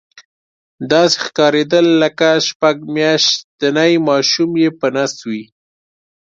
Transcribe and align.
داسې 0.91 1.15
ښکارېدل 1.25 1.85
لکه 2.03 2.27
شپږ 2.47 2.75
میاشتنی 2.95 3.91
ماشوم 4.07 4.51
یې 4.63 4.69
په 4.79 4.87
نس 4.95 5.13
وي. 5.29 5.43